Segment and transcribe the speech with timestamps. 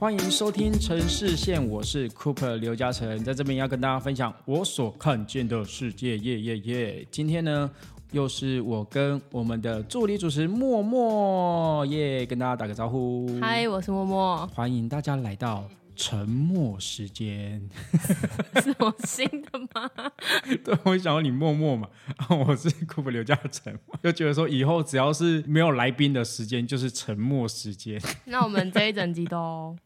[0.00, 7.06] 欢迎收听城市线，我是 Cooper 刘嘉诚，在这边要跟大家分享我所看见的世界，耶耶耶！
[7.10, 7.70] 今天呢，
[8.10, 13.28] 又是我跟我们的助理主持默默耶，跟大家打个招呼。
[13.42, 17.60] 嗨，我是默默，欢迎大家来到沉默时间。
[18.64, 19.90] 是我新的吗？
[20.64, 21.86] 对，我想到你默默嘛，
[22.46, 28.00] 我是 Cooper 刘嘉诚，就觉得说以后只要是没有来宾的时间，就是沉默时间。
[28.24, 29.76] 那我们这一整集都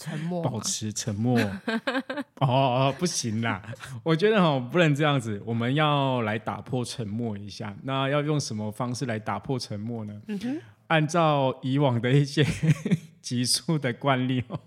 [0.00, 1.38] 沉默，保持沉默。
[2.40, 3.62] 哦哦，不行啦，
[4.02, 7.76] 我觉得哦不能这样子，我们要来打破沉默一下。
[7.82, 10.18] 那要用什么方式来打破沉默呢？
[10.28, 12.42] 嗯哼，按照以往的一些
[13.20, 14.58] 集数的惯例哦，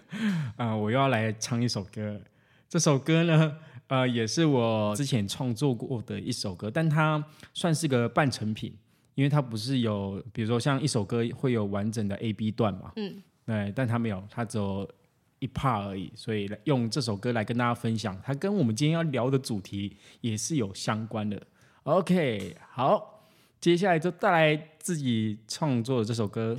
[0.56, 2.20] 啊、我又要来唱一首歌。
[2.68, 7.24] 这首歌呢，呃，也是我之前创作过的一首歌，但它
[7.54, 8.76] 算是个半成品，
[9.14, 14.90] 因为它不是有，比如说像一首歌会有完整的 A B 段嘛，嗯，对，但他没有，他只有
[15.38, 21.40] 一趴而已，所以用这首歌来跟大家分享，它跟我们今天要聊的主题也是有相关的。
[21.82, 23.26] OK，好，
[23.60, 26.56] 接下来就带来自己创作的这首歌。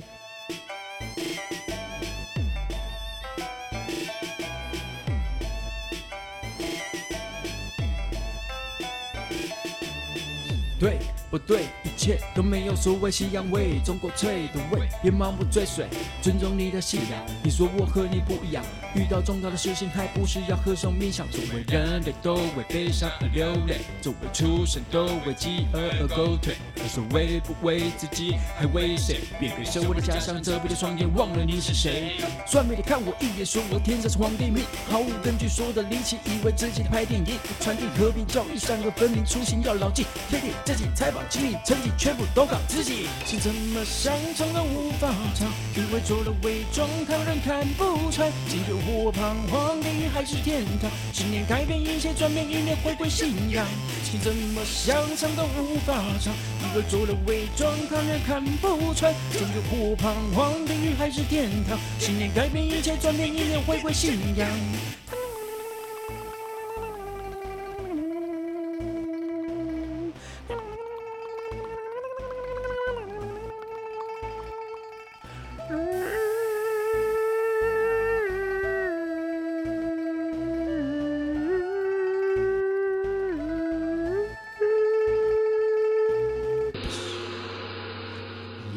[10.78, 10.98] 对
[11.30, 11.64] 不对？
[12.06, 15.86] 切都没有所谓西洋味，中国粹的味，也盲目追随，
[16.22, 17.20] 尊重你的信仰。
[17.42, 21.28] 你说我和你不一样，遇到重大的事情还不是要合手冥想？
[21.32, 26.54] 作为人类都为悲伤而流泪，作为畜生都为饥饿而狗腿。
[26.76, 29.22] 无所谓不为自己，还为谁？
[29.40, 32.20] 别被社会的假象遮蔽了双眼，忘了你是谁。
[32.46, 43.08] 算命的看我一眼，说我天生是皇帝命，毫无根据说的离奇，以为自己拍电影，传递和平教育，善恶分明，初心要牢记，天地自己财宝经历，成绩 全部都靠自己。
[43.24, 48.30] 心怎么想唱都无法唱，以为做了伪装，旁人看不穿。
[48.48, 50.90] 今日我彷徨，地狱还是天堂？
[51.12, 53.66] 信念改变一切，转变一念回归信仰。
[54.04, 59.12] 心怎么想唱都无法唱，以为做了伪装，旁人看不穿。
[59.32, 61.78] 今日我彷徨，地狱还是天堂？
[61.98, 64.48] 信念改变一切，转变一念回归信仰。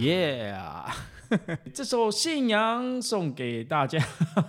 [0.09, 0.91] Yeah，
[1.71, 4.03] 这首《信仰》送给大家。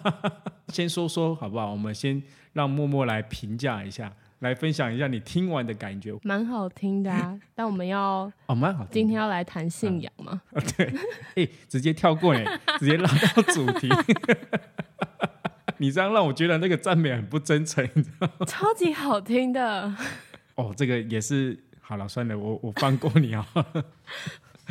[0.73, 1.71] 先说说好不好？
[1.73, 2.23] 我们先
[2.55, 6.15] 让默默来评价一下，来分享一下你听完的感觉。
[6.23, 7.39] 蛮好听的啊。
[7.55, 10.41] 但我们要哦，蛮好听今天要来谈信仰吗？
[10.55, 10.91] 啊，对，
[11.37, 13.07] 哎、直接跳过哎，直接拉
[13.37, 13.87] 到主题。
[15.77, 18.47] 你这样让我觉得那个赞美很不真诚，你知道吗？
[18.47, 19.95] 超级好听的，
[20.55, 23.47] 哦，这个也是好了，算了，我我放过你啊。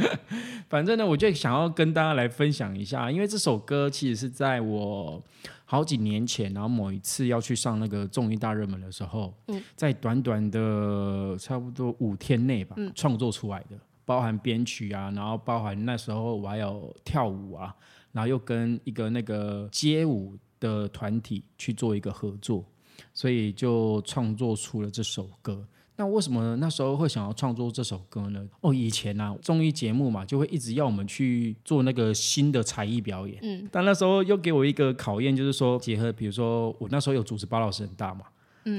[0.70, 5.24] 反正呢，我就想要跟大家来分享一下，因为这首歌其实是在我
[5.66, 17.76] 好几年前，然后某一次要去上那个综艺大热门的时候，嗯在短短的差不多五天内吧，嗯创作出来的，包含编曲啊，然后包含那时候我还有跳舞啊，
[18.12, 22.66] 然后又跟一个那个街舞的团体去做一个合作，
[23.14, 25.66] 所以就创作出了这首歌。
[26.00, 28.42] 那为什么那时候会想要创作这首歌呢？
[28.62, 33.38] 哦，以前啊，综艺节目嘛，就会一直要我们去做那个新的才艺表演。
[33.42, 38.24] 嗯，但那时候又给我一个考验，就是说结合，比如说我那时候有主持巴老师很大嘛，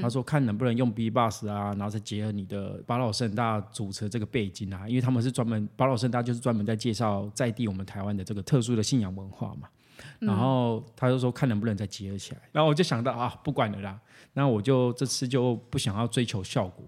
[0.01, 9.69] 他说看能不能用 B bus 啊，然后再结合你的巴老师很大主持的这个背景啊，因为他们是专门巴老师很大就是专门在介绍在地我们台湾的这个特殊的信仰文化嘛。
[10.17, 13.99] 然后他就说看能不能再结合起来，然后我就想到啊，不管了啦，
[14.33, 16.83] 那我就这次就不想要追求效果，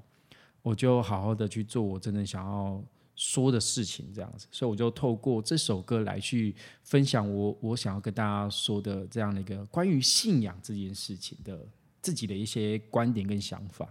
[0.63, 2.84] 我就好好的去做我真正想要
[3.16, 4.48] 说的事情，这样子。
[4.50, 11.68] 所以我就透过这首歌来去分享我我想要跟大家说的这样的一个关于信仰这件事情的
[12.01, 13.88] 自己的一些观点跟想法。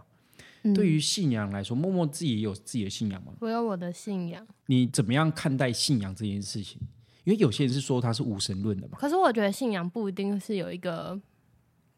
[0.64, 3.32] 嗯对于信仰来说，默默自己也有自己的信仰吗？
[3.40, 6.80] 我有我的信仰，你怎么样看待信仰这件事情？
[7.24, 11.20] 因为有些人是说他是无神论的嘛，可是我觉得信仰不一定是有一个，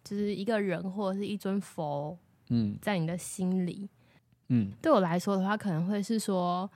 [0.03, 2.19] 就是一个人或者是一尊佛
[2.49, 3.89] 嗯在你的心里。
[4.55, 6.71] 嗯对我来说的话，可能会是说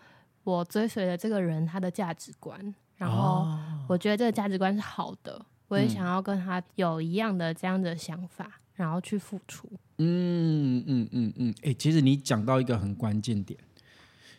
[0.44, 9.68] 我追随的这个人他的价值观，然后哦我觉得这个价值观是好的，我也嗯想要跟他有一样的这样的想法，然后去付出。
[9.98, 13.58] 嗯嗯嗯嗯，哎、其实你讲到一个很关键点，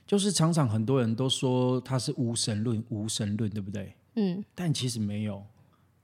[0.08, 3.94] 就是常常很多人都说他是无神论，无神论，对不对？
[4.16, 5.46] 嗯，但其实没有，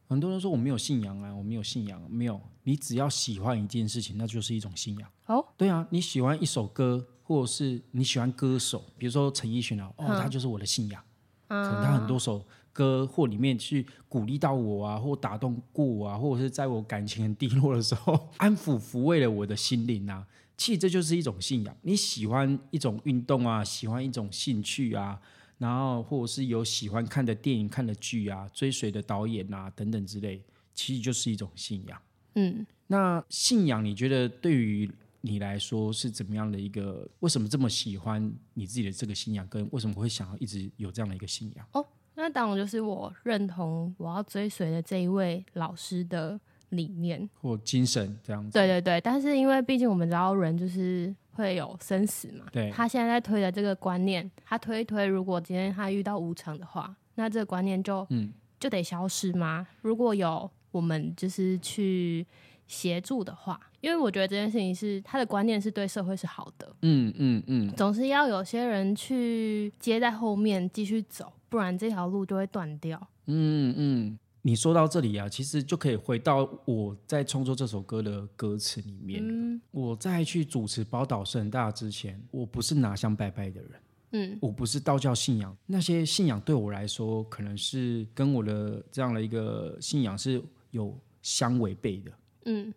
[0.07, 2.39] 很多人说我没有信仰啊，我没有信仰，没有。
[2.63, 5.09] 你只要喜欢一件事情，那就是一种信仰。
[5.27, 11.03] 哦，对啊，你喜欢一首歌，或者是你喜欢歌手，比如说陈奕迅啊，哦，他就是我的信仰。
[11.47, 12.43] 可能他很多首
[12.73, 20.25] 歌或里面去鼓励到我啊，或打动过我啊，或者是在我感情很低落的时候， 安抚抚慰了我的心灵啊。
[20.57, 21.75] 其实这就是一种信仰。
[21.81, 25.19] 你喜欢一种运动啊，喜欢一种兴趣啊，
[25.57, 30.41] 然后或者是有喜欢看的电影、看的剧啊，追随的导演啊等等之类，
[30.73, 32.01] 其实就是一种信仰。
[32.35, 34.89] 嗯，那信仰，你觉得对于
[35.25, 37.09] 你来说是怎么样的一个？
[37.21, 39.47] 为什么这么喜欢你自己的这个信仰？
[39.47, 41.65] 跟为什么会想要一直有这样的一个信仰？
[41.73, 41.83] 哦，
[42.13, 46.39] 那当然就是我认同我要追随的这一位老师的
[46.69, 48.51] 理念或精神这样子。
[48.51, 59.67] 对对对，但是因为毕竟我们知道人就是会有生死嘛，对他现在在推的这个观念，他推一推，如果今天他遇到无常的话，那这个观念就嗯就得消失吗？
[59.81, 62.25] 如果有我们就是去
[62.67, 72.99] 协助的话，因为我觉得这件事情是他的观念是对社会是好的，嗯嗯嗯，总是要有些人去接在后面继续走，不然这条路就会断掉。
[73.27, 79.21] 嗯嗯，你说到这里啊，其实就可以回到我在创作这首歌的歌词里面。
[79.23, 79.61] 嗯。
[79.71, 83.71] 我在去主持宝岛圣大之前，我不是拿香拜拜的人，
[84.11, 84.37] 嗯。
[84.41, 85.55] 我不是道教信仰。
[85.65, 90.41] 那些信仰对我来说，可能是跟我的这样的一个信仰是
[90.71, 92.11] 有相违背的，
[92.45, 92.73] 嗯，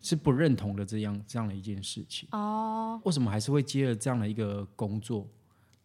[0.00, 2.28] 是不认同的这样这样的一件事情。
[2.32, 5.26] 哦，为什么还是会接了这样的一个工作？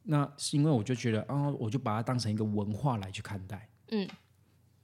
[0.04, 3.70] 那是因为我就觉得啊，我就把它当成一个文化来去看待。
[3.92, 4.08] 嗯，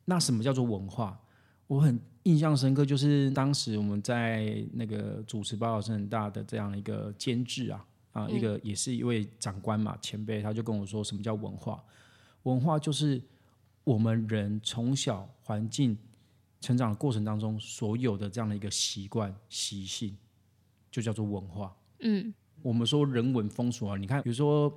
[0.06, 1.19] 那什么叫做文化？
[1.68, 11.81] 我很印象深刻，就是当时我们在那个主持包老师很大的这样的一个监制啊啊，一个也是一位长官嘛前辈，他就跟我说，什么叫文化？
[12.44, 13.21] 文化就是
[13.83, 15.98] 我们人从小环境
[16.62, 20.16] 成长的过程当中所有的这样的一个习惯习性，
[20.90, 21.75] 就叫做文化。
[22.00, 24.72] 嗯我们说人文风俗啊，你看，比如说，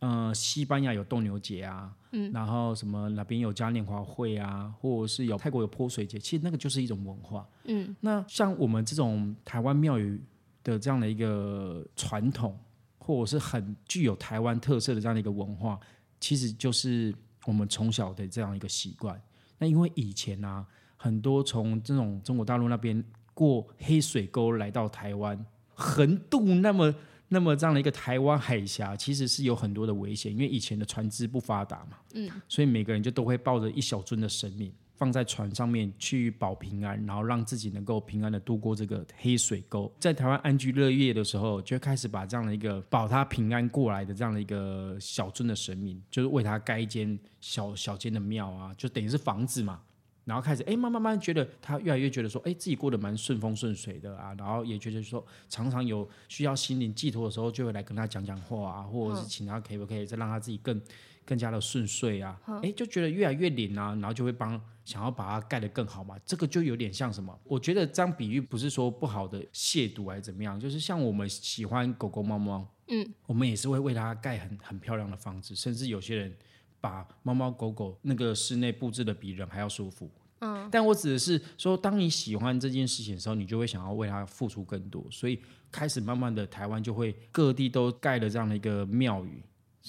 [0.00, 7.48] 呃，西班牙有斗牛节啊，嗯然后什么哪边有嘉年华会啊，或者是有泰国有泼水节，其实那个就是一种文化。
[7.64, 10.20] 嗯那像我们这种台湾庙宇
[10.62, 12.58] 的这样的一个传统，
[12.98, 15.80] 或者是很具有台湾特色的这样的一个文化，
[16.20, 17.14] 其实就是
[17.46, 19.18] 我们从小的这样一个习惯。
[19.56, 20.66] 那因为以前啊，
[21.02, 23.02] 很多从这种中国大陆那边
[23.32, 26.94] 过黑水沟来到台湾，横渡那么
[27.28, 39.90] 那么这样的一个台湾海峡，其实是有很多的危险，因为以前的船只不发达嘛，嗯，所以每个人就都会抱着一小尊的神明放在船上面去保平安，然后让自己能够平安的度过这个黑水沟。
[39.98, 49.80] 在台湾安居乐业的时候，就会开始把这样的一个保他平安过来的这样的一个小尊的神明，就是为他盖一间小小间的庙啊，就等于是房子嘛。
[50.30, 60.80] 然后开始哎，慢慢慢觉得他越来越觉得说，哎，自己过得蛮顺风顺水的啊，然后也觉得说，常常有需要心灵寄托的时候，就会来跟他讲讲话啊，或者是请他可不可以再让他自己更
[61.24, 67.36] 更加的顺遂啊，哎，就觉得越来越灵啊，然后就会帮想要把它盖得更好嘛，这个就有点像什么？
[67.42, 76.32] 我觉得这样比喻不是说不好的亵渎还是怎么样，就是像我们喜欢狗狗猫猫，嗯，我们也是会为它盖很很漂亮的房子，甚至有些人
[76.80, 80.08] 把猫猫狗狗那个室内布置的比人还要舒服。
[80.40, 89.42] 嗯，但我指的是说，当你喜欢这件事情的时候，你就会想要为它付出更多，所以开始慢慢的，台湾就会各地都盖了这样的一个庙宇，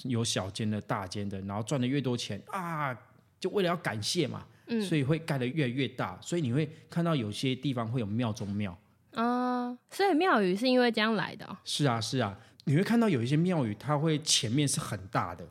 [0.04, 2.96] 有小间的、大间的，然后赚的越多钱啊，
[3.40, 4.46] 就为了要感谢嘛，
[4.86, 8.78] 所以会盖的越来越大，所以你会看到有些地方会有庙中庙。
[9.14, 15.46] 啊，所以庙宇是因为这样来的哦、是啊，是啊，你会看到有一些庙宇，它会前面是很大的，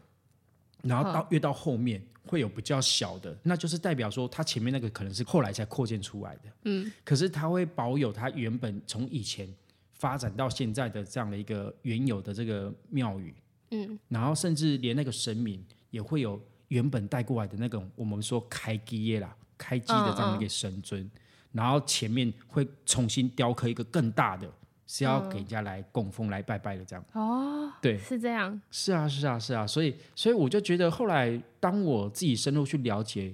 [0.83, 6.41] 然后到越到后面会有比较小的，那就是代表说它前面那个可能是后来才扩建出来的。
[6.65, 9.51] 嗯，可是它会保有它原本从以前
[9.93, 13.33] 发展到现在的这样的一个原有的这个庙宇，
[13.71, 13.99] 嗯。
[14.07, 21.09] 然后甚至连那个神明也会有原本带过来的那种我们说开基耶啦、开基的这样的一个神尊，
[21.51, 24.49] 然后前面会重新雕刻一个更大的，
[24.93, 27.05] 是要给人家来供奉、来拜拜的这样。
[27.13, 33.33] 哦，对，是这样，是啊，是啊，是啊，所以，所以我就觉得，后来当我自己深入去了解，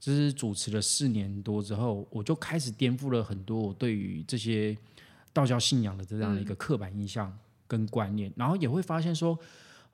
[0.00, 4.74] 就是主持了四年多之后，我就开始颠覆了很多我对于这些
[5.34, 7.30] 道教信仰的这样的一个刻板印象
[7.68, 9.38] 跟观念，然后也会发现说，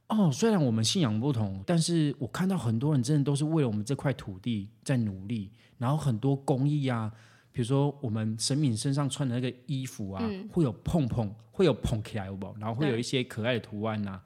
[0.07, 7.13] 哦，虽然我们信仰不同，但是我看到很多人真的都是为了我们这块土地在努力，然后很多公益啊，
[7.53, 12.57] 比如说我们神明身上穿的那个衣服啊，嗯会有碰碰，会有碰起来，有没有？
[12.59, 14.21] 然后会有一些可爱的图案呐、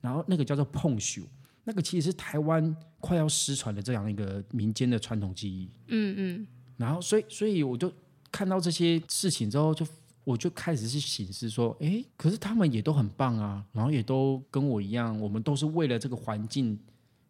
[0.00, 1.22] 然后那个叫做碰绣，
[1.64, 5.70] 那个其实是台湾快要失传的这样一个民间的传统技艺。
[5.88, 6.46] 嗯嗯，
[6.76, 7.92] 然后所以所以我就
[8.30, 9.86] 看到这些事情之后就。
[10.24, 16.78] 我就开始去醒思说，诶，可是他们也都很棒啊，然后也都跟我一样，我们都是为了这个环境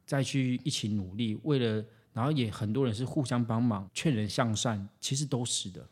[0.04, 1.82] 再去一起努力，为了，
[2.12, 5.87] 然后也很多人是互相帮忙，劝人向善，其实都是的。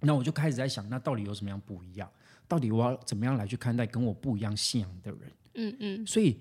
[0.00, 2.08] 那我就开始在想，那到底有什么样不一样？
[2.48, 5.32] 到底我要怎么样来去看待跟我不一样信仰的人？
[5.54, 6.38] 嗯嗯，所以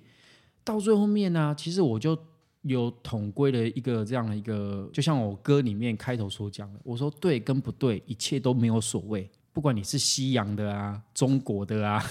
[0.64, 2.18] 到最后面呢，其实我就
[2.64, 9.30] 有统归了一个这样的一个，就像我歌里面开头所讲的，我说对跟不对，一切都没有所谓。
[9.52, 12.04] 不管你是西洋的啊，中国的啊，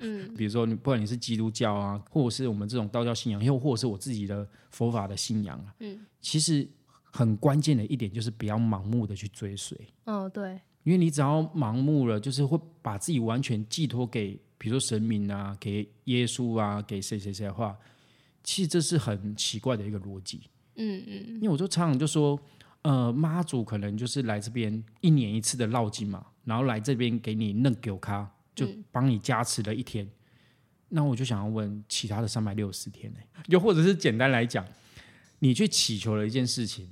[0.00, 6.68] 嗯， 比如说你不管你是基督教啊，或者是我们这种道教信仰，又或者是我自己的佛法的信仰啊，嗯，其实
[7.02, 9.78] 很关键的一点就是不要盲目的去追随。
[10.04, 17.76] 哦，对，因为你只要盲目了，就是会把自己完全寄托给，比如说神明啊，给耶稣啊，给谁谁谁的话，
[18.42, 20.42] 其实这是很奇怪的一个逻辑。
[20.76, 22.38] 嗯嗯，因为我就常常就说，
[22.82, 26.26] 呃，妈祖可能就是来这边一年一次的绕境嘛。
[26.44, 30.08] 然后来这边给你弄狗咖，就帮你加持了一天。
[30.88, 33.18] 那我就想要问，其他的三百六十四天呢？
[33.48, 34.66] 又或者是简单来讲，
[35.38, 36.90] 你去祈求了一件事情，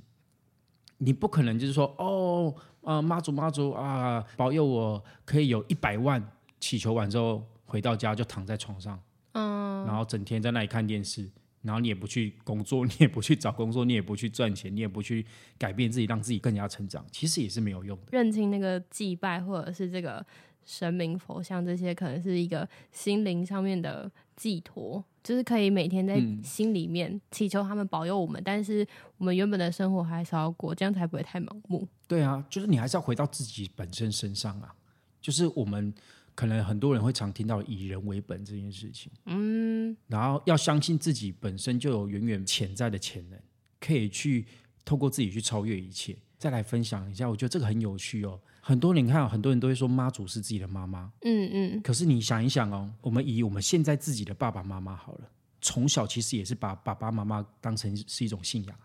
[0.97, 6.23] 你不可能就是说，哦，啊妈祖妈祖啊，保佑我可以有一百万。
[6.61, 9.01] 祈求完之后回到家就躺在床上，
[9.31, 11.25] 嗯，然后整天在那里看电视，
[11.61, 15.25] 然后你也不去工作， 你也不去找工作，你也不去赚钱，你也不去
[15.57, 18.03] 改变自己，让自己更加成长，其实也是没有用的。
[18.11, 20.25] 认清那个祭拜或者是这个
[20.65, 28.87] 神明佛像这些，可能是一个心灵上面的寄托，就是可以每天在心里面祈求他们保佑我们，但是
[29.17, 31.87] 我们原本的生活还是要过，这样才不会太盲目。
[32.07, 34.73] 对啊，就是你还是要回到自己本身身上啊，
[35.21, 35.93] 就是我们。
[36.39, 43.37] 可能很多人会常听到以人为本这件事情，嗯，然后要相信自己本身就有远远潜在的潜能，
[43.77, 44.45] 可以去
[44.85, 46.17] 透过自己去超越一切。
[46.37, 48.39] 再来分享一下，我觉得这个很有趣哦。
[48.61, 51.81] 很多人看，很多人都会说妈祖是自己的妈妈，嗯嗯。
[51.81, 55.29] 可是你想一想哦，我们以我们现在自己的爸爸妈妈好了，
[55.59, 58.79] 从小其实也是把爸爸妈妈当成是一种信仰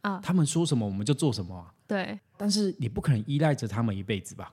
[0.00, 1.72] 啊，他们说什么我们就做什么啊。
[1.86, 2.18] 对。
[2.36, 4.52] 但是你不可能依赖着他们一辈子吧？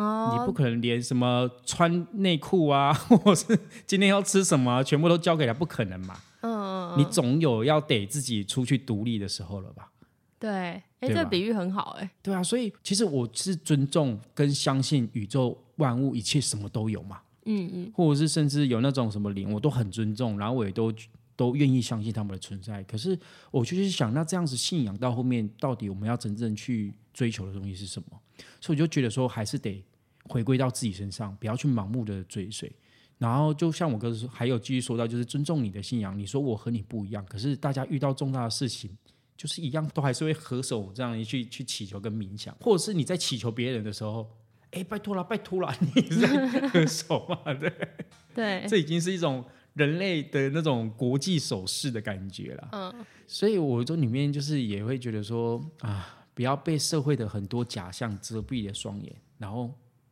[0.00, 2.92] 哦，你不可能连什么穿内裤啊，
[3.22, 6.18] 或是今天要吃什么，全部都交给他，不可能嘛。
[6.42, 9.90] 嗯，你总有要得自己出去独立的时候了吧？
[10.38, 12.10] 对，哎，这个比喻很好，哎。
[12.22, 17.20] 对啊，所以其实我是尊重跟相信宇宙万物一切什么都有嘛。
[17.44, 20.92] 嗯嗯，或者是甚至有那种什么灵，我都很尊重，然后我也都
[21.36, 22.82] 都愿意相信他们的存在。
[22.84, 23.18] 可是
[23.50, 28.18] 我就是想，那这样子信仰到后面，到底我们要真正去追求的东西是什么？
[28.60, 29.84] 所以我就觉得说，还是得。
[30.30, 32.70] 回归到自己身上，不要去盲目的追随。
[33.18, 36.16] 然后就像我哥说，还有继续说到，就是尊重你的信仰。
[36.16, 38.96] 你说我和你不一样，可是大家遇到重大的事情，
[39.36, 44.26] 就是一样，都还是会合手这样一去去祈求跟冥想，或者是你在祈求别人的时候，
[44.70, 47.52] 哎，拜托了，拜托了， 你在合手嘛？
[47.52, 47.70] 对
[48.34, 49.44] 对，这已经是一种
[49.74, 52.68] 人类的那种国际手势的感觉了。
[52.72, 52.94] 嗯，
[53.26, 59.70] 所以我这里面就是也会觉得说啊，不要被社会的很多假象遮蔽了双眼，然后。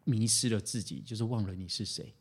[0.08, 2.14] 迷失了自己，就是忘了你是谁。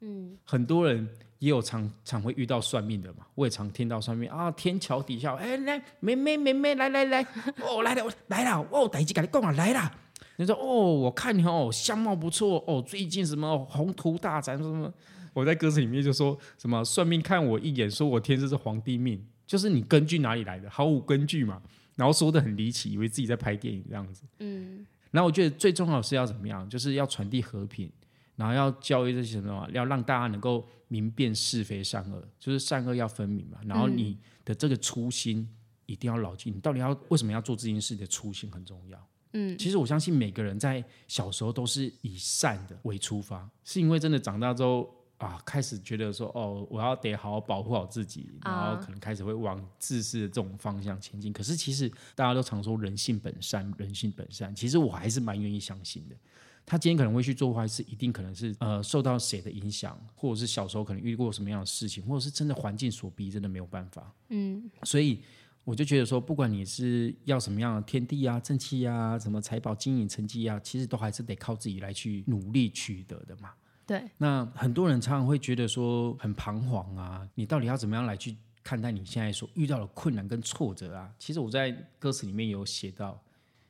[0.00, 1.08] 嗯，很多人
[1.38, 7.22] 也有常常会遇到算命的嘛，我也常听到算命啊，天桥底下，哎来，妹妹妹妹来来来，
[7.60, 9.92] 哦来了来了，哦大吉跟你讲啊来了。
[10.36, 14.92] 你说哦，我看你哦相貌不错哦，最近什么宏图大展什么？
[15.32, 20.68] 我在歌词里面就说什么算命看我一眼，说我天生是皇帝命，就是你根据哪里来的？
[20.68, 21.62] 毫无根据嘛，
[21.94, 24.24] 然后说的很离奇，以为自己在拍电影这样子。
[24.40, 24.84] 嗯。
[25.12, 27.88] 然后我觉得最重要的是要怎么样，就是要传递和平，
[28.34, 33.58] 然后要教育这些什么，要让大家能够明辨是非善恶，就是善恶要分明嘛。
[33.64, 35.48] 然后你的这个初心
[35.86, 39.08] 一定要牢记，你到底要为什么要做这件事的初心很重要。
[39.34, 44.92] 嗯，其实我相信每个人在小时候都是以善的为出发，是因为真的长大之后。
[45.22, 51.32] 啊，开始觉得说哦，我要得好好保护好自己，然后可能开始会往自私的这种方向前进。
[51.32, 56.16] 可是其实大家都常说人性本善，人性本善，其实我还是蛮愿意相信的。
[56.64, 64.12] 他今天可能会去做坏事，一定可能是呃受到谁的影响，或者是小时候可能遇过什么样的事情，或者是真的环境所逼，真的没有办法。
[64.28, 65.20] 嗯，所以
[65.64, 73.50] 我就觉得说，不管你是要什么样的天地啊、正气啊、什么财宝、经营成绩啊，其实都还是得靠自己来去努力取得的嘛。
[73.86, 81.12] 对，那很多人常常会觉得说很彷徨啊，你到底要怎么样来去看待你现在所遇到的困难跟挫折啊？
[81.18, 83.20] 其实我在歌词里面有写到，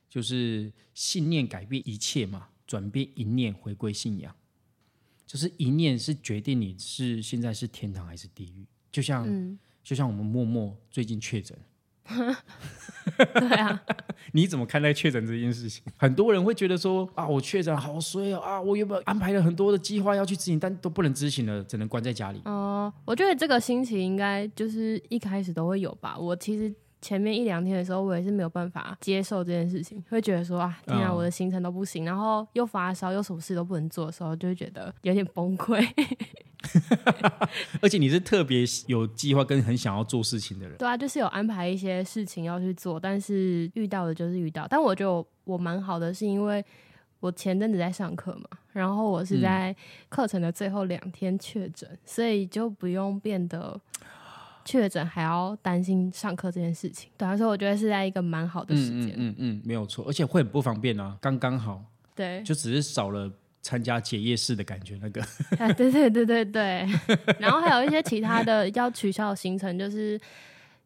[0.07, 4.33] 就是信念改变一切嘛，转变一念回归信仰，
[5.25, 8.65] 就是一念是决定你是现在是天堂还是地狱。
[8.91, 11.57] 就像就像我们默默最近确诊，
[13.35, 13.81] 对啊，
[14.31, 15.83] 你怎么看待确诊这件事情？
[15.97, 22.41] 很多人会觉得说啊，我确诊好衰哦啊，我原本安排了很多的计划要去执行，但都不能执行了，只能关在家里。
[22.45, 26.17] 哦、我觉得这个心情应该就是一开始都会有吧。
[26.17, 35.85] 我其实前面一两天的时候，我也是没有办法接受这件事情，会觉得说啊，天啊，嗯我的行程都不行，然后又发烧，又什么事都不能做的时候，就会觉得有点崩溃。
[37.81, 40.77] 而且你是特别有计划跟很想要做事情的人。
[40.77, 44.65] 对啊，就是有安排一些事情要去做，但是遇到的就是遇到。
[44.69, 46.63] 但我觉得我我蛮好的，是因为
[47.19, 49.75] 我前阵子在上课嘛，然后我是在
[50.07, 53.77] 课程的最后两天确诊，所以就不用变得
[54.65, 57.09] 确诊还要担心上课这件事情。
[57.17, 59.11] 对啊，所以我觉得是在一个蛮好的时嗯间。
[59.11, 61.83] 嗯嗯嗯，没有错，而且会很不方便啊，刚刚好，
[62.15, 64.97] 对，就只是少了参加结业式的感觉。
[65.01, 65.21] 那个，
[65.57, 66.87] 啊， 对对对对对。
[67.39, 70.19] 然后还有一些其他的要取消的行程，就是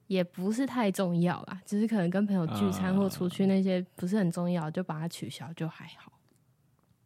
[0.08, 6.12] 也不是太重要啦，只是可能跟朋友聚餐或出去那些不是很重要，就把它取消就还好。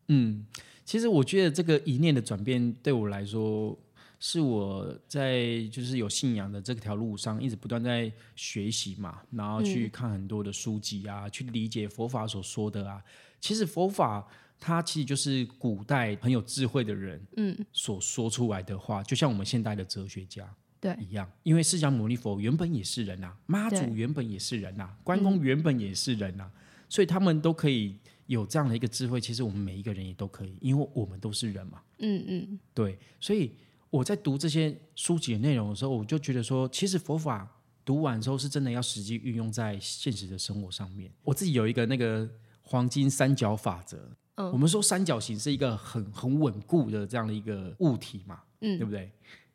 [0.08, 0.46] 嗯，
[0.84, 3.78] 其实我觉得这个一念的转变对我来说，
[4.24, 13.04] 是我在就是有信仰的这条路上一直不断在学习嘛，然后去看很多的书籍啊，去理解佛法所说的啊。
[13.40, 14.26] 其实佛法
[14.60, 20.48] 它其实就是古代很有智慧的人嗯，所说出来的话，就像我们现代的哲学家。
[20.80, 26.50] 对一样，因为释迦牟尼佛原本也是人呐、妈祖原本也是人呐、关公原本也是人呐、
[26.90, 29.22] 所以他们都可以有这样的一个智慧。
[29.22, 31.82] 其实我们每一个人也都可以，因为我们都是人嘛。
[32.00, 33.52] 嗯嗯，对，所以
[33.92, 37.48] 我在读这些书籍的内容的时候，我就觉得说，其实佛法
[37.86, 41.12] 读完之后是真的要实际运用在现实的生活上面。
[41.24, 42.28] 我自己有一个那个
[42.62, 43.98] 黄金三角法则，
[44.36, 49.12] 嗯我们说三角形是一个很很稳固的这样的一个物体嘛，嗯对不对？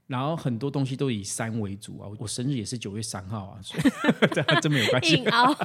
[0.06, 3.82] 然后很多东西都以三为主啊，我生日也是九月三号啊，所以
[4.32, 5.16] 这还真没有关系。
[5.16, 5.56] 硬凹，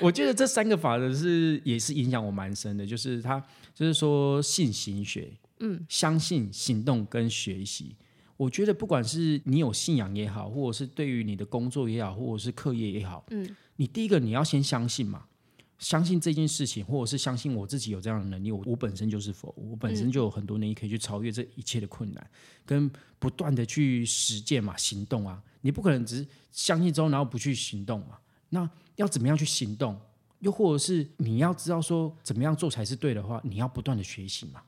[0.00, 7.96] 我觉得这三个法则是也是影响我蛮深的，就是它就是说信行学，嗯，相信、行动跟学习。
[8.36, 15.26] 我觉得不管是你有信仰也好，或者是对于你的工作也好，或者是课业也好，嗯，你第一个你要先相信嘛，
[15.78, 22.30] 相信这件事情，或者是相信我自己有这样的能力，我我本身就是佛，我本身就有很多能力可以去超越这一切的困难，
[22.64, 28.18] 跟不断的去实践嘛，行动啊，你不可能只是相信之后然后不去行动嘛，
[28.48, 30.00] 那要怎么样去行动？
[30.38, 34.62] 又或者是你要知道说怎么样做才是对的话，你要不断的学习嘛。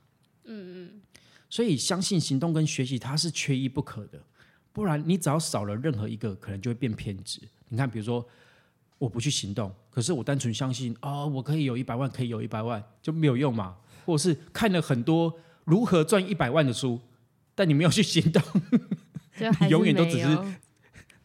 [1.53, 4.19] 所以相信、行动跟学习它是缺一不可的，
[4.73, 7.39] 不然你只要少了任何一个，可能就会变偏执。
[7.69, 8.27] 你看，比如说
[8.97, 13.77] 我不去行动，可是我单纯相信哦，我可以有一百万，可以有一百万，就没有用嘛。
[14.07, 15.31] 或者是看了很多
[15.65, 16.99] 如何赚一百万的书，
[17.55, 18.43] 但你没有去行动，
[19.61, 20.39] 你永远都只是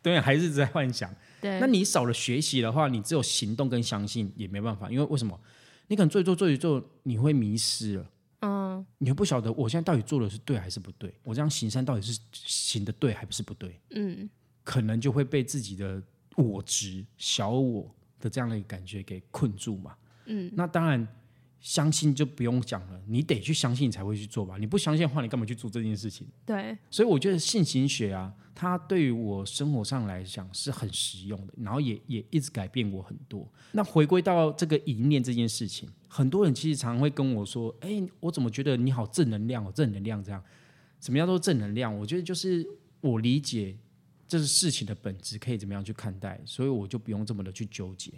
[0.02, 1.10] 对，还是在幻想。
[1.40, 5.40] 对，那你少了学习的话，你只有行动跟相信也没办法，因为为什么？
[5.88, 8.06] 你可能做一做做一做，你会迷失了，
[8.42, 14.30] 嗯你会不晓得我现在到底做的是对还是不对，我这样行善到底是行的对还是不对，嗯
[14.64, 16.02] 可能就会被自己的
[16.36, 19.96] 我执、小我的这样的一个感觉给困住嘛。
[20.26, 21.08] 嗯，那当然，
[21.60, 24.58] 相信就不用讲了，你得去相信，你才会去做吧。
[24.60, 26.28] 你不相信的话，你干嘛去做这件事情？
[26.46, 33.50] 对，所以我觉得性行学啊，它对于我生活上来讲是很实用的，然后也也一直改变我很多。
[33.72, 40.44] 那回归到这个一念这件事情，很多人其实常会跟我说：“哎，我怎么觉得你好正能量哦，正能量这样？
[41.00, 42.66] 怎么样做正能量？”我觉得就是
[43.02, 43.78] 我理解
[44.28, 48.12] 这是事情的本质，可以怎么样去看待，所以我就不用这么的去纠结。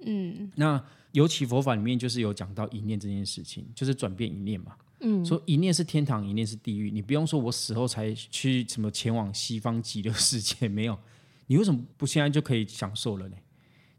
[0.00, 0.82] 嗯那
[1.12, 4.76] 尤其佛法里面就是有讲到一念这件事情，就是转变一念嘛。
[5.00, 6.90] 嗯，说一念是天堂，一念是地狱。
[6.90, 10.98] 你不用说我死后才去什么前往西方极乐世界，没有。
[11.46, 13.36] 你为什么不现在就可以享受了呢？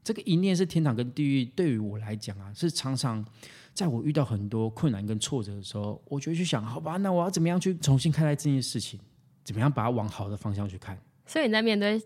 [0.07, 3.25] 这个一念是天堂跟地狱，对于我来讲啊，是常常
[3.73, 8.97] 在我遇到很多困难跟挫折的时候，我就会去想，好吧，那我要怎么样去重新看待这件事情？
[9.43, 10.97] 怎么样把它往好的方向去看？
[11.25, 12.01] 所以你在面对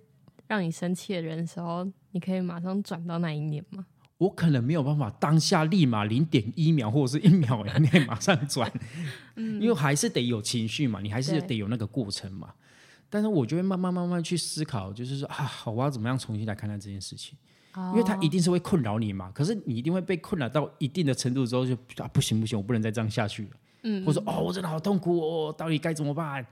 [0.47, 3.85] 让你生气的人的时候，你可以马上转到那一年吗？
[4.17, 8.67] 我可能没有办法当下立马零点一秒或者是一秒以内马上转，
[9.37, 12.51] 因为还是得有情绪嘛，你还是得有那个过程嘛。
[13.11, 17.37] 但是我就会慢慢慢慢去思考，就是说啊，好我要怎么样重新来看待这件事情，
[17.75, 19.31] 因为它一定是会困扰你嘛。
[19.31, 23.49] 可是你一定会被困扰到一定的程度之后就，啊不行不行，我不能再这样下去了。
[23.83, 26.45] 嗯，或者说哦，我真的好痛苦哦，到底该怎么办？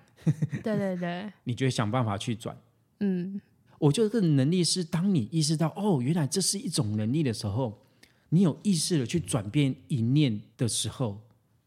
[0.63, 2.57] 对对对， 你就会想办法去转。
[2.99, 3.39] 嗯
[3.77, 7.81] 我觉得这个能力是，当你意识到哦，原来这是一种能力的时候，
[8.27, 11.21] 你有意识的去转变一念的时候，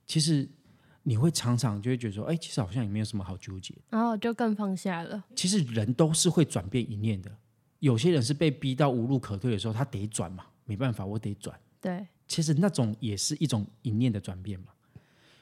[0.06, 0.46] 其实
[1.04, 5.24] 你会常常就会觉得说，哎，其实好像也没有什么好纠结，然后就更放下了。
[5.34, 7.34] 其实人都是会转变一念的，
[7.82, 11.58] 有些人是被逼到无路可退的时候，他得转嘛，没办法，我得转。
[11.80, 14.66] 对，其实那种也是一种一念的转变嘛。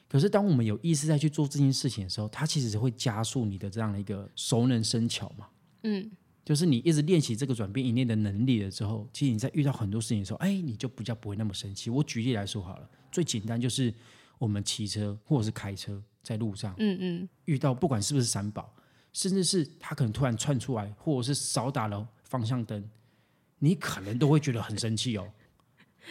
[0.07, 5.49] 可是当我们有意识在去做这件事情的时候，它其实会加速你的这样的一个熟能生巧嘛。
[5.83, 6.09] 嗯，
[6.43, 11.91] 就是你一直练习这个转变一念的能力了之后，其实你在遇到很多事情的时候，哎，你就比较不会那么生气。
[11.91, 13.93] 我举例来说好了，最简单就是
[14.39, 18.73] 我们骑车或者是开车在路上，嗯嗯，遇到不管是不是闪宝，
[19.13, 22.81] 甚至是他可能突然窜出来，或者是少打了方向灯，
[23.59, 25.27] 你可能都会觉得很生气哦。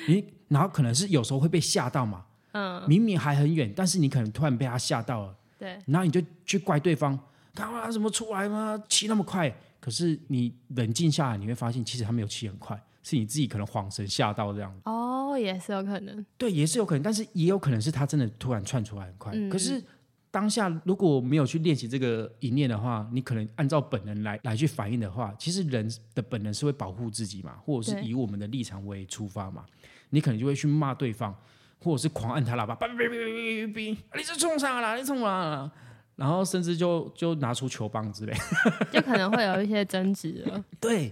[0.07, 7.19] 你然后可能是有时候会被吓到嘛，嗯，明明还很远，但是你可能突然被他吓到了，对，然后你就去怪对方，
[7.55, 8.81] 干嘛怎么出来吗？
[8.87, 9.51] 骑那么快？
[9.81, 14.71] 可是你冷静下来，你会发现其实他没有骑很快，是你自己可能恍神吓到这样。
[14.85, 19.33] 哦，也是有可能，对，也是有可能，但是也有可能是他真的突然窜出来很快。
[19.35, 19.83] 嗯可是
[20.31, 29.65] 当下如果没有去练习这个一念的话，你可能按照本能来来去反应的话，其实人的本能是会保护自己嘛，或者是以我们的立场为出发嘛，
[30.11, 31.35] 你可能就会去骂对方，
[31.83, 34.95] 或者是狂按他喇叭，哔哔哔哔哔哔，你是冲啥啦？
[34.97, 35.71] 你冲啥啦？
[36.17, 38.33] 然后甚至就就拿出球棒之类。
[38.93, 40.63] 就可能会有一些争执了。
[40.79, 41.11] 对，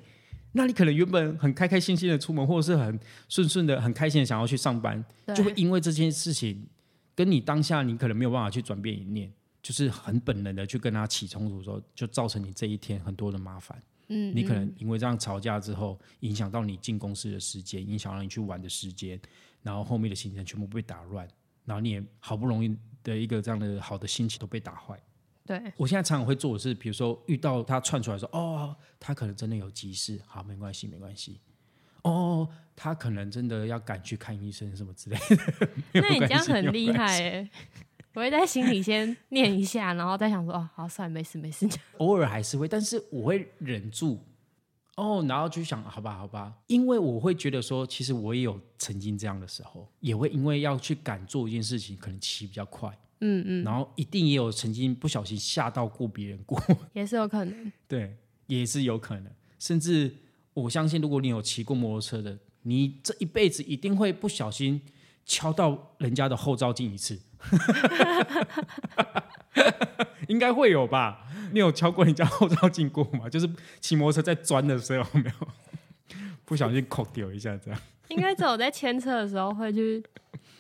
[0.52, 6.66] 那你可能原本很开开心心的出门，或者是很顺顺的、很开心的想要去上班，对，就会因为这件事情，
[7.18, 9.28] 跟你当下你可能没有办法去转变一念，
[9.61, 13.83] 就是很本能的去跟他起冲突的时候，就造成你这一天很多的麻烦。
[14.07, 19.20] 嗯，你可能嗯因为这样吵架之后，影响到你进公司的时间，影响到你去玩的时间，
[19.64, 21.26] 然后后面的行程全部被打乱，
[21.64, 24.96] 然后你也好不容易的一个这样的好的心情都被打坏。
[25.44, 31.40] 对，我现在常常会做的是，比如说遇到他窜出来说，哦，他可能真的有急事，好，没关系，没关系。
[32.02, 35.68] 哦，他可能真的要赶去看医生什么之类的。
[35.92, 36.92] 那你这样很厉。
[36.92, 37.50] 害哎。
[38.14, 41.68] 我会在心里先念一下，然后再想说，哦，好，算了，没事没事。
[41.98, 44.18] 偶尔还是会，但是我会忍住。
[44.96, 52.88] 哦，然后就想，好吧，好吧，因为我会觉得说，其实我也有曾经这样的时候，也会因为要去赶做一件事情，可能骑比较快，
[53.20, 56.61] 嗯嗯，然后一定也有曾经不小心吓到过别人过。
[56.94, 57.72] 也是有可能。
[57.87, 58.16] 对，
[58.48, 59.32] 也是有可能。
[59.61, 60.12] 甚至
[60.62, 64.81] 我相信，如果你有骑过摩托车的，你这一辈子一定会不小心
[65.25, 67.18] 敲到人家的后照镜一次，
[70.29, 71.27] 应该会有吧？
[71.53, 73.29] 你有敲过人家后照镜过吗？
[73.29, 73.49] 就是
[73.81, 75.49] 骑摩托车在钻的时候，有没有
[76.44, 77.81] 不小心扣丢一下这样？
[78.09, 80.03] 应该只有在牵车的时候会去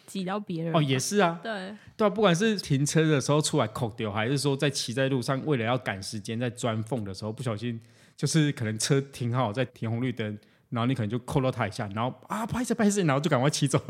[0.06, 0.74] 挤到别人。
[0.74, 7.80] 哦，也是啊，对，对啊，不管是停车的时候出来扣丢，还是说在骑在路上为了要赶时间在钻缝的时候不小心，
[8.18, 10.36] 就是可能车停好在停红绿灯，
[10.70, 13.80] 然后你可能就扣到他一下，然后啊拍摄拍摄，然后就赶快骑走，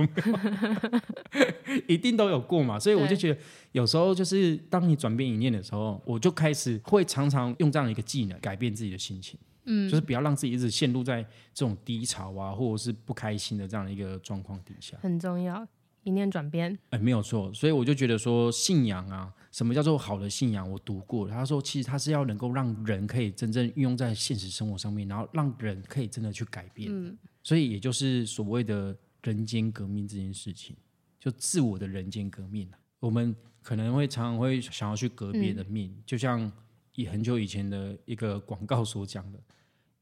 [1.89, 2.79] 一定都有过嘛。
[2.79, 3.41] 所以我就觉得
[3.73, 9.41] 有时候就是当你转变一念的时候，我就开始会常常用这样的一个技能改变自己的心情。
[9.65, 11.23] 嗯，就是不要让自己一直陷入在
[11.55, 14.97] 这种低潮啊，或者是不开心的这样的一个状况底下。
[15.01, 15.67] 很重要，
[16.05, 16.79] 一念转变。
[16.91, 20.71] 哎，没有错，所以我就觉得说，信仰啊，什么叫做好的信仰？
[20.71, 26.91] 我读过，他说其实它是要能够让人可以真正运用在现实生活上面，然后让人可以真的去改变。
[26.93, 30.77] 嗯，所以也就是所谓的人间革命这件事情，
[31.19, 36.51] 就自我的人间革命、啊、我们可能会常常会想要去革别人的命，就像
[36.95, 39.39] 以很久以前的一个广告所讲的。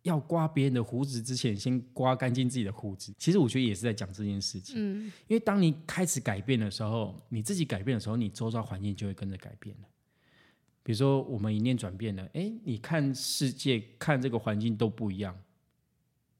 [0.06, 3.12] 要刮别人的胡子之前，先刮干净自己的胡子。
[3.18, 4.76] 其实我觉得也是在讲这件事情。
[4.78, 9.88] 嗯，因为当你开始改变的时候，你自己改变的时候，你周遭环境就会跟着改变了。
[10.82, 15.36] 比如说，我们一念转变了，哎，你看世界、看这个环境都不一样。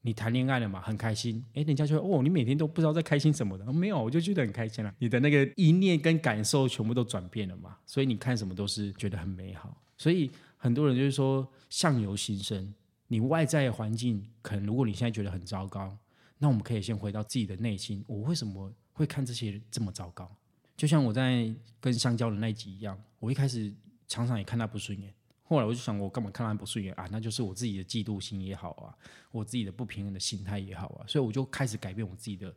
[0.03, 4.95] 你谈恋爱了嘛，很开心，哎，人家就会哦，你每天都不知道在开心什么的，哦没有，我就觉得很开心了。
[5.01, 9.77] 你的那个一念跟感受全部都转变了嘛，所以你看什么都是觉得很美好。
[9.99, 12.73] 所以很多人就是说相由心生，
[13.09, 15.97] 你外在的环境可能如果你现在觉得很糟糕，
[16.38, 20.31] 那我们可以先回到自己的内心，我为什么会看这些人这么糟糕？
[20.77, 23.73] 就像我在跟香蕉的那一集一样，我一开始
[24.07, 27.09] 常常也看他不顺眼，后来我就想，我干嘛看他不顺眼啊？
[27.11, 28.95] 那就是我自己的嫉妒心也好啊，
[29.31, 32.55] 我自己的不平衡的心态也好啊，所以我就开始改变我自己的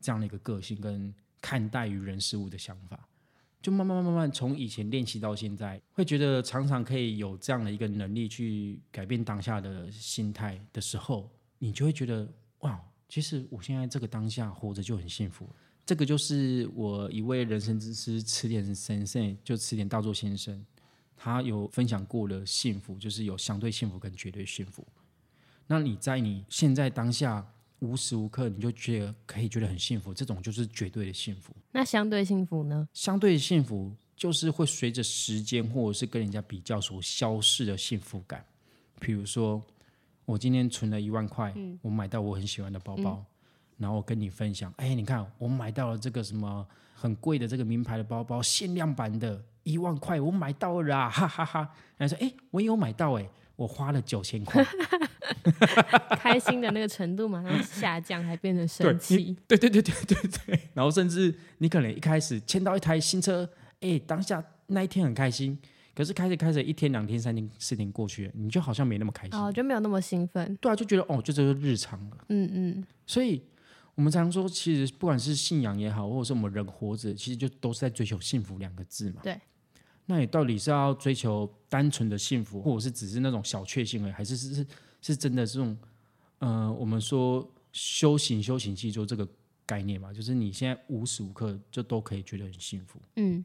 [0.00, 3.08] 这样的一个个性跟看待于人事物的想法，
[3.66, 15.50] 就慢慢慢慢从以前练习到现在，会觉得常常可以有这样的一个能力去改变当下的心态的时候，你就会觉得哇，其实我现在这个当下活着就很幸福。
[15.84, 20.64] 这个就是我一位人生之师词典先生，就词典大作先生，
[21.16, 24.86] 他有分享过的幸福，就是有相对幸福跟绝对幸福。
[25.66, 27.44] 那你在你现在当下
[27.80, 31.52] 无时无刻你就觉得可以觉得很幸福，这种就是绝对的幸福。
[31.72, 32.88] 那相对幸福呢？
[32.92, 38.44] 相对幸福就是会随着时间或者是跟人家比较所消逝的幸福感。
[38.98, 39.62] 比如说，
[40.24, 43.22] 我今天存了一万块，我买到我很喜欢的包包，
[43.76, 51.70] 然后我跟你分享，哎，你看我买到了这个什么很贵的这个名牌的包包，限量版的，一万块我买到了啊，哈哈哈！
[51.98, 54.64] 然后说，哎，我也有买到，哎，我花了九千块，
[56.20, 59.36] 开心的那个程度马上下降，还变成生气。
[59.48, 63.48] 对对对对对对， 然后甚至你可能一开始签到一台新车，
[63.80, 65.58] 哎，当下那一天很开心。
[65.94, 70.54] 可是开着开着，一天、两天、三天、四天过去了，你就好像没那么开心，哦，就没有那么兴奋。
[70.60, 72.18] 对啊，就觉得哦，就这个日常了。
[72.28, 72.84] 嗯嗯。
[73.06, 73.42] 所以，
[73.94, 79.22] 我们常说，其实不管是信仰也好，或者是我们人活着，其实就都是在追求幸福两个字嘛。
[79.22, 79.40] 对。
[80.06, 84.66] 那你到底是要追求单纯的幸福，或者是只是那种小确幸，还是是是
[85.02, 85.76] 是真的这种？
[86.38, 89.28] 呃，我们说修行，修行记住这个
[89.66, 92.98] 概念嘛，就是你现在无时无刻就都可以觉得很幸福。
[93.16, 93.44] 嗯。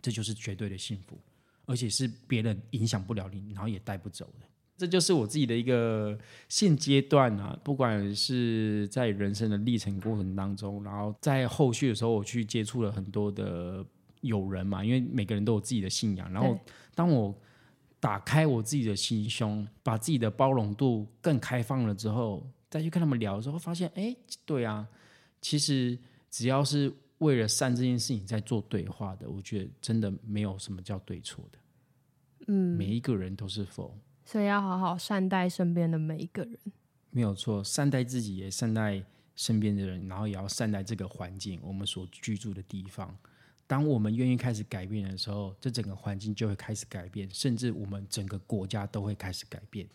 [0.00, 1.18] 这就是绝对的幸福。
[1.66, 4.46] 而且是别人影响不了你，然后也带不走的，
[4.78, 6.18] 这就是我自己的一个
[6.48, 7.54] 现阶段啊。
[7.62, 13.84] 不管是在人生的历程过程当中，然后在后续的时候，我去接触了很多的
[14.20, 16.32] 友人嘛，因为每个人都有自己的信仰。
[16.32, 16.58] 然后
[16.94, 17.34] 当我
[18.00, 24.86] 打开我自己的心胸，把自己的包容度更开放了之后，再去跟他们聊的时候，发现，哎，对啊，
[25.40, 25.98] 其实
[26.30, 26.94] 只要是。
[27.18, 31.58] 为了善这件事情在做对话的，我觉得真的没有什么叫对错的。
[32.46, 36.56] 嗯，每一个人都是否，所以要好好善待身边的每一个人。
[37.10, 39.02] 没有错，善待自己也善待
[39.34, 43.18] 身边的人，然后也要善待这个环境，我们所居住的地方。
[43.68, 49.86] 当我们愿意开始改变的时候，这整个环境就会开始改变，甚至我们整个国家都会开始改变。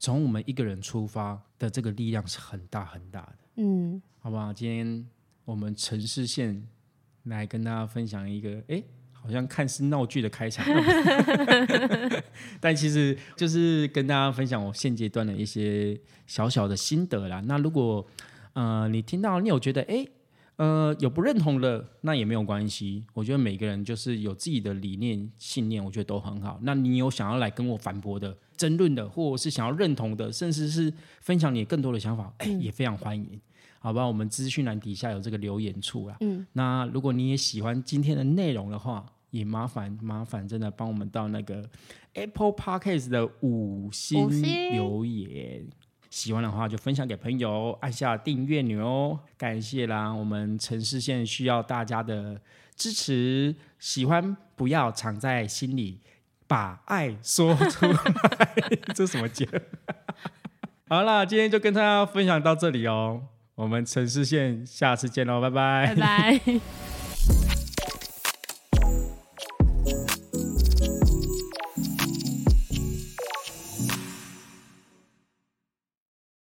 [0.00, 3.36] 从我们一个人出发的这个力量是很大很大的。
[3.58, 4.52] 嗯，好不好？
[4.52, 5.06] 今天。
[5.44, 6.64] 我们城市线
[7.24, 8.80] 来跟大家分享一个，哎，
[9.12, 10.64] 好像看似闹剧的开场，
[12.60, 17.40] 但其实就是跟大家分享我现阶段的一些小小的心得啦。
[17.40, 18.06] 那如果
[18.52, 20.06] 呃你听到你有觉得哎
[20.62, 23.04] 呃有不认同的，那也没有关系。
[23.14, 26.60] 我觉得每个人就是有自己的理念信念，我觉得都很好。
[26.62, 33.40] 那你有想要来跟我反驳的、争论的，或者是想要认同的，甚至是分享你更多的想法，哎，也非常欢迎。
[33.80, 36.16] 好吧，我们资讯栏底下有这个留言处啦。
[36.20, 41.68] 嗯，那如果你也喜欢今天的内容的话，也麻烦麻烦真的帮我们到那个
[42.12, 44.28] Apple Podcast 的五星
[44.70, 45.66] 留言。
[46.12, 49.18] 喜欢的话就分享给朋友，按下订阅钮哦。
[49.38, 52.38] 感谢啦，我们城市线需要大家的
[52.76, 53.56] 支持。
[53.78, 56.00] 喜欢不要藏在心里，
[56.46, 57.98] 把爱说出来。
[58.94, 59.48] 这什么节？
[60.86, 63.22] 好啦，今天就跟大家分享到这里哦。
[63.54, 66.91] 我们城市线，下次见喽，拜拜，拜拜。